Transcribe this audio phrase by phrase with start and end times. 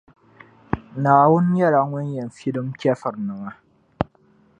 [1.01, 3.49] Naawuni nyɛla Ŋun yɛn filim chεfurinima.